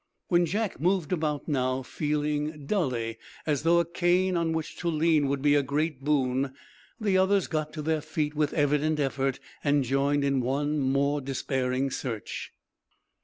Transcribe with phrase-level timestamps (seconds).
[0.29, 5.27] When Jack moved about now, feeling, dully, as though a cane on which to lean
[5.27, 6.55] would be a great boon,
[6.99, 11.91] the others got to their feet with evident effort and joined in one more despairing
[11.91, 12.51] search.